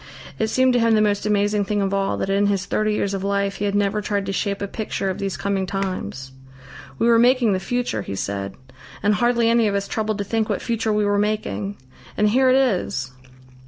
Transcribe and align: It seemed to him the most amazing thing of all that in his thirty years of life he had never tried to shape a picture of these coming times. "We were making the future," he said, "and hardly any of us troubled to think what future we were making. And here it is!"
It 0.39 0.47
seemed 0.47 0.73
to 0.73 0.79
him 0.79 0.95
the 0.95 0.99
most 0.99 1.27
amazing 1.27 1.63
thing 1.65 1.79
of 1.79 1.93
all 1.93 2.17
that 2.17 2.27
in 2.31 2.47
his 2.47 2.65
thirty 2.65 2.93
years 2.95 3.13
of 3.13 3.23
life 3.23 3.57
he 3.57 3.65
had 3.65 3.75
never 3.75 4.01
tried 4.01 4.25
to 4.25 4.33
shape 4.33 4.59
a 4.59 4.67
picture 4.67 5.11
of 5.11 5.19
these 5.19 5.37
coming 5.37 5.67
times. 5.67 6.31
"We 6.97 7.05
were 7.07 7.19
making 7.19 7.53
the 7.53 7.59
future," 7.59 8.01
he 8.01 8.15
said, 8.15 8.55
"and 9.03 9.13
hardly 9.13 9.47
any 9.47 9.67
of 9.67 9.75
us 9.75 9.87
troubled 9.87 10.17
to 10.17 10.23
think 10.23 10.49
what 10.49 10.59
future 10.63 10.91
we 10.91 11.05
were 11.05 11.19
making. 11.19 11.77
And 12.17 12.29
here 12.29 12.49
it 12.49 12.55
is!" 12.55 13.11